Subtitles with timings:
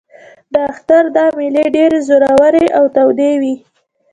[0.53, 3.55] د اختر دا مېلې ډېرې زورورې او تودې وې.